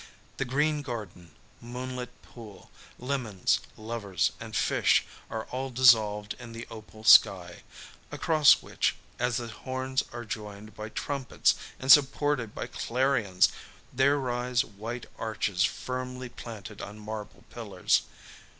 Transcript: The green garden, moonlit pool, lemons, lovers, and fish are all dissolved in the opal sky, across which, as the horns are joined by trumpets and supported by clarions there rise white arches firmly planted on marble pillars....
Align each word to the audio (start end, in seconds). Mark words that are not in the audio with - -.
The 0.37 0.45
green 0.45 0.81
garden, 0.81 1.35
moonlit 1.61 2.23
pool, 2.23 2.71
lemons, 2.97 3.59
lovers, 3.77 4.31
and 4.39 4.55
fish 4.55 5.05
are 5.29 5.43
all 5.51 5.69
dissolved 5.69 6.33
in 6.39 6.53
the 6.53 6.65
opal 6.71 7.03
sky, 7.03 7.61
across 8.11 8.63
which, 8.63 8.95
as 9.19 9.37
the 9.37 9.49
horns 9.49 10.03
are 10.11 10.25
joined 10.25 10.73
by 10.75 10.89
trumpets 10.89 11.53
and 11.77 11.91
supported 11.91 12.55
by 12.55 12.65
clarions 12.65 13.49
there 13.93 14.17
rise 14.17 14.65
white 14.65 15.05
arches 15.19 15.63
firmly 15.63 16.29
planted 16.29 16.81
on 16.81 16.97
marble 16.97 17.43
pillars.... 17.51 18.01